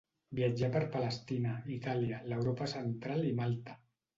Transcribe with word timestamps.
Viatjà 0.37 0.69
per 0.75 0.81
Palestina, 0.95 1.51
Itàlia, 1.75 2.23
l'Europa 2.33 2.71
central 2.75 3.25
i 3.35 3.39
Malta. 3.43 3.79